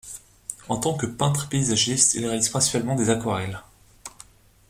En 0.67 0.77
tant 0.79 0.97
que 0.97 1.05
peintre 1.05 1.47
paysagiste, 1.47 2.15
il 2.15 2.25
réalise 2.25 2.49
principalement 2.49 2.95
des 2.95 3.11
aquarelles. 3.11 3.61